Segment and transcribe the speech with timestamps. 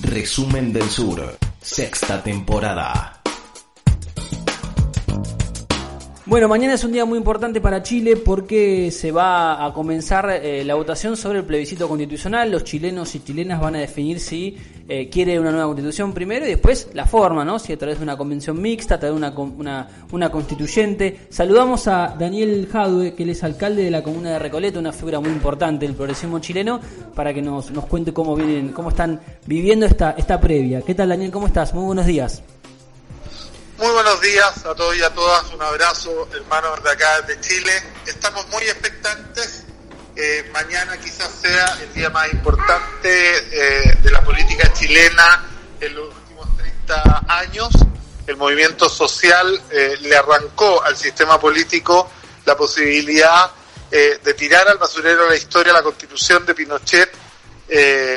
[0.00, 3.20] Resumen del Sur, sexta temporada.
[6.24, 10.62] Bueno, mañana es un día muy importante para Chile porque se va a comenzar eh,
[10.64, 12.48] la votación sobre el plebiscito constitucional.
[12.48, 14.56] Los chilenos y chilenas van a definir si
[14.88, 17.58] eh, quiere una nueva constitución primero y después la forma, ¿no?
[17.58, 21.26] Si a través de una convención mixta, a través de una, una, constituyente.
[21.28, 25.18] Saludamos a Daniel Jadue, que él es alcalde de la comuna de Recoleta, una figura
[25.18, 26.78] muy importante del progresismo chileno,
[27.16, 30.82] para que nos, nos cuente cómo vienen, cómo están viviendo esta, esta previa.
[30.82, 31.32] ¿Qué tal, Daniel?
[31.32, 31.74] ¿Cómo estás?
[31.74, 32.44] Muy buenos días.
[33.78, 37.72] Muy buenos días a todos y a todas, un abrazo hermanos de acá de Chile.
[38.06, 39.64] Estamos muy expectantes,
[40.14, 45.48] eh, mañana quizás sea el día más importante eh, de la política chilena
[45.80, 47.70] en los últimos 30 años.
[48.26, 52.10] El movimiento social eh, le arrancó al sistema político
[52.44, 53.50] la posibilidad
[53.90, 57.10] de tirar al basurero de la historia la constitución de Pinochet,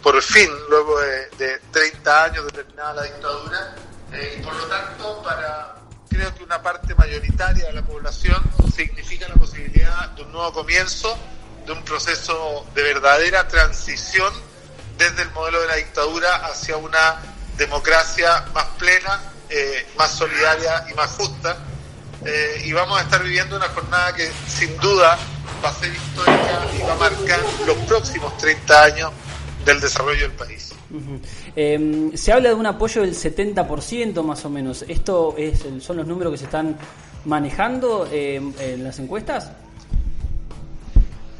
[0.00, 3.74] por fin, luego de, de 30 años de terminada la dictadura
[4.18, 5.76] eh, y por lo tanto, para
[6.08, 8.42] creo que una parte mayoritaria de la población
[8.74, 11.16] significa la posibilidad de un nuevo comienzo,
[11.66, 14.32] de un proceso de verdadera transición
[14.96, 17.16] desde el modelo de la dictadura hacia una
[17.56, 21.56] democracia más plena, eh, más solidaria y más justa.
[22.24, 25.18] Eh, y vamos a estar viviendo una jornada que sin duda
[25.62, 29.12] va a ser histórica y va a marcar los próximos 30 años
[29.66, 30.72] del desarrollo del país.
[31.56, 34.84] Eh, se habla de un apoyo del 70% más o menos.
[34.88, 36.78] ¿Esto es, son los números que se están
[37.24, 39.50] manejando eh, en las encuestas?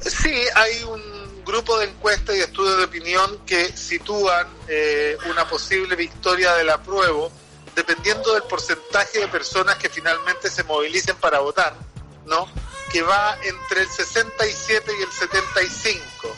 [0.00, 5.94] Sí, hay un grupo de encuestas y estudios de opinión que sitúan eh, una posible
[5.94, 7.30] victoria del apruebo
[7.76, 11.76] dependiendo del porcentaje de personas que finalmente se movilicen para votar,
[12.24, 12.48] ¿no?
[12.90, 16.35] Que va entre el 67 y el 75,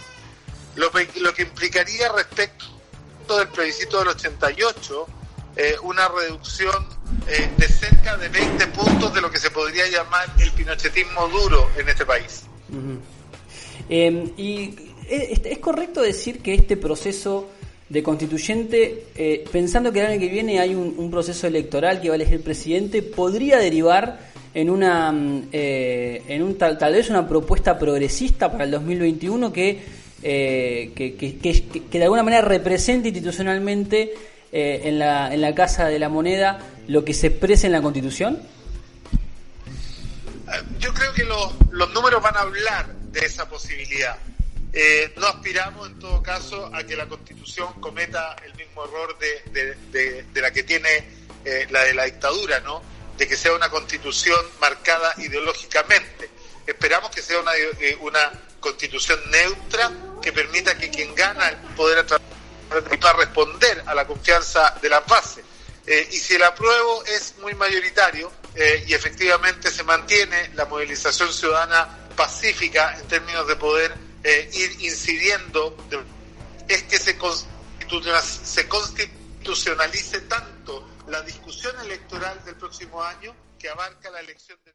[0.78, 0.90] lo,
[1.20, 5.06] lo que implicaría respecto del plebiscito del 88
[5.56, 6.86] eh, una reducción
[7.26, 11.68] eh, de cerca de 20 puntos de lo que se podría llamar el pinochetismo duro
[11.76, 12.44] en este país.
[13.88, 17.48] Em, y eh, es, correcto decir que este proceso
[17.88, 19.06] de constituyente,
[19.50, 23.02] pensando que el año que viene hay un, proceso electoral que va a elegir presidente,
[23.02, 28.70] podría derivar en una mm, en un tal, tal vez una propuesta progresista para el
[28.70, 29.82] 2021 que
[30.22, 34.14] eh, que, de alguna manera represente institucionalmente
[34.50, 36.58] eh, en, la, en la Casa de la Moneda
[36.88, 38.42] lo que se expresa en la Constitución?
[40.48, 41.52] Eh, yo creo que los,
[41.92, 44.16] números van a hablar de esa posibilidad.
[45.16, 50.24] no aspiramos en todo caso a que la Constitución cometa el mismo error de, de,
[50.24, 50.88] de, la que tiene
[51.70, 52.82] la de la dictadura, ¿no?
[53.16, 56.28] De que sea una Constitución marcada ideológicamente.
[56.66, 57.52] Esperamos que sea una,
[58.00, 59.90] una constitución neutra
[60.20, 65.44] que permita que quien gana el poder a responder a la confianza de las bases.
[65.86, 71.32] Eh, y si el apruebo es muy mayoritario eh, y efectivamente se mantiene la movilización
[71.32, 75.76] ciudadana pacífica en términos de poder eh, ir incidiendo,
[76.68, 77.16] es que se,
[78.44, 84.74] se constitucionalice tanto la discusión electoral del próximo año que abarca la elección de...